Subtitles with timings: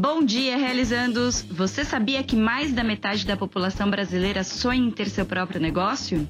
[0.00, 1.44] Bom dia, realizandos!
[1.50, 6.24] Você sabia que mais da metade da população brasileira sonha em ter seu próprio negócio?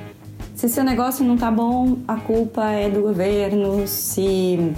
[0.54, 3.86] se seu negócio não tá bom, a culpa é do governo.
[3.86, 4.72] Se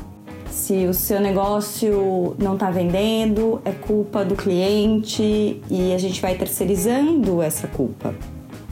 [0.61, 6.35] se o seu negócio não está vendendo, é culpa do cliente e a gente vai
[6.35, 8.15] terceirizando essa culpa.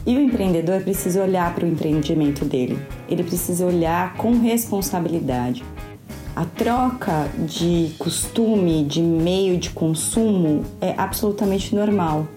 [0.05, 5.63] E o empreendedor precisa olhar para o empreendimento dele, ele precisa olhar com responsabilidade.
[6.35, 12.27] A troca de costume, de meio de consumo é absolutamente normal.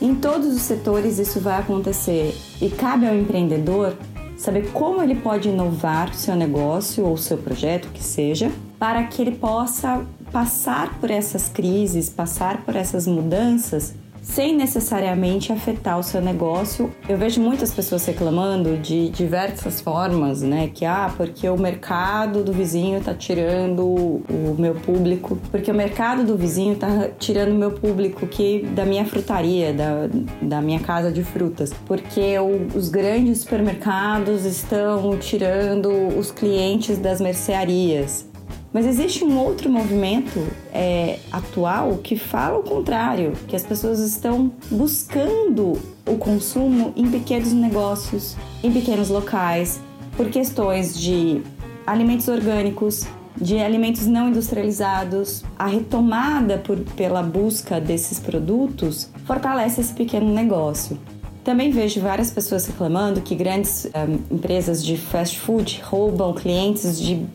[0.00, 3.96] Em todos os setores isso vai acontecer e cabe ao empreendedor
[4.36, 9.32] saber como ele pode inovar seu negócio ou seu projeto, que seja, para que ele
[9.32, 16.90] possa passar por essas crises, passar por essas mudanças sem necessariamente afetar o seu negócio.
[17.08, 20.70] Eu vejo muitas pessoas reclamando de diversas formas, né?
[20.72, 26.24] Que ah, porque o mercado do vizinho tá tirando o meu público, porque o mercado
[26.24, 30.08] do vizinho tá tirando o meu público que da minha frutaria, da,
[30.40, 37.20] da minha casa de frutas, porque o, os grandes supermercados estão tirando os clientes das
[37.20, 38.31] mercearias.
[38.72, 40.40] Mas existe um outro movimento
[40.72, 47.52] é, atual que fala o contrário, que as pessoas estão buscando o consumo em pequenos
[47.52, 49.78] negócios, em pequenos locais,
[50.16, 51.42] por questões de
[51.86, 53.06] alimentos orgânicos,
[53.36, 55.44] de alimentos não industrializados.
[55.58, 60.98] A retomada por, pela busca desses produtos fortalece esse pequeno negócio.
[61.44, 67.26] Também vejo várias pessoas reclamando que grandes um, empresas de fast food roubam clientes de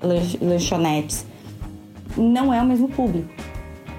[0.42, 1.26] lanchonetes.
[2.16, 3.28] Não é o mesmo público.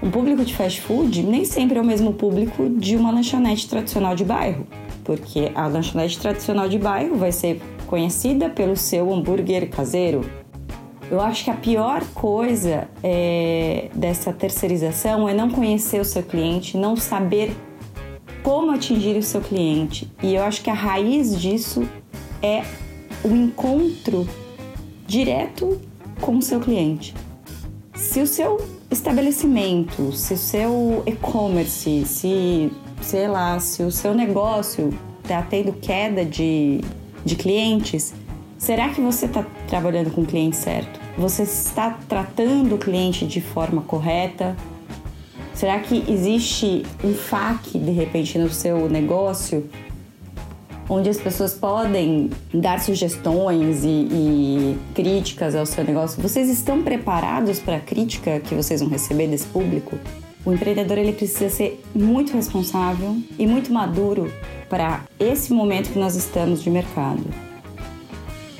[0.02, 4.14] Um público de fast food nem sempre é o mesmo público de uma lanchonete tradicional
[4.14, 4.66] de bairro,
[5.04, 10.24] porque a lanchonete tradicional de bairro vai ser conhecida pelo seu hambúrguer caseiro.
[11.10, 16.76] Eu acho que a pior coisa é, dessa terceirização é não conhecer o seu cliente,
[16.76, 17.50] não saber
[18.48, 20.10] como atingir o seu cliente.
[20.22, 21.86] E eu acho que a raiz disso
[22.40, 22.64] é
[23.22, 24.26] o encontro
[25.06, 25.78] direto
[26.18, 27.14] com o seu cliente.
[27.94, 28.56] Se o seu
[28.90, 32.72] estabelecimento, se o seu e-commerce, se,
[33.02, 36.80] sei lá, se o seu negócio está tendo queda de,
[37.26, 38.14] de clientes,
[38.56, 40.98] será que você está trabalhando com o cliente certo?
[41.18, 44.56] Você está tratando o cliente de forma correta?
[45.58, 49.68] Será que existe um FAQ de repente no seu negócio
[50.88, 56.22] onde as pessoas podem dar sugestões e, e, críticas ao seu negócio?
[56.22, 59.98] Vocês estão preparados para a crítica que vocês vão receber desse público?
[60.46, 64.32] O empreendedor ele precisa ser muito responsável e muito maduro
[64.68, 67.24] para esse momento que nós estamos de mercado.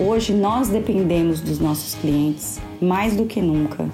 [0.01, 3.89] Hoje nós dependemos dos nossos clientes mais do que nunca,